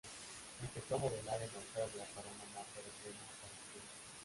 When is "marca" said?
2.55-2.77